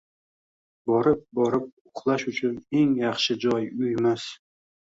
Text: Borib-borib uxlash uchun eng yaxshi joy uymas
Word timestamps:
Borib-borib 0.91 1.67
uxlash 1.91 2.27
uchun 2.33 2.57
eng 2.81 2.99
yaxshi 3.05 3.39
joy 3.47 3.71
uymas 3.87 4.29